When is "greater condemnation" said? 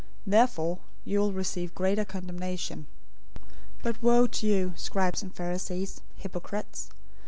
1.75-2.87